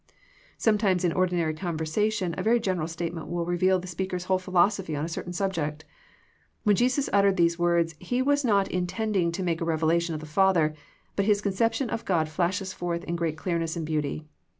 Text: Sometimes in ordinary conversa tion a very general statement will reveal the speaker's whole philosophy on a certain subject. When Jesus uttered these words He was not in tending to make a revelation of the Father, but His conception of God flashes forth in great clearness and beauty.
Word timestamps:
Sometimes 0.57 1.05
in 1.05 1.13
ordinary 1.13 1.53
conversa 1.53 2.11
tion 2.11 2.33
a 2.35 2.41
very 2.41 2.59
general 2.59 2.87
statement 2.87 3.27
will 3.27 3.45
reveal 3.45 3.77
the 3.77 3.85
speaker's 3.85 4.23
whole 4.23 4.39
philosophy 4.39 4.95
on 4.95 5.05
a 5.05 5.07
certain 5.07 5.31
subject. 5.31 5.85
When 6.63 6.75
Jesus 6.75 7.07
uttered 7.13 7.37
these 7.37 7.59
words 7.59 7.93
He 7.99 8.19
was 8.19 8.43
not 8.43 8.67
in 8.71 8.87
tending 8.87 9.31
to 9.31 9.43
make 9.43 9.61
a 9.61 9.65
revelation 9.65 10.15
of 10.15 10.19
the 10.19 10.25
Father, 10.25 10.73
but 11.15 11.25
His 11.25 11.39
conception 11.39 11.91
of 11.91 12.03
God 12.03 12.29
flashes 12.29 12.73
forth 12.73 13.03
in 13.03 13.15
great 13.15 13.37
clearness 13.37 13.75
and 13.75 13.85
beauty. 13.85 14.25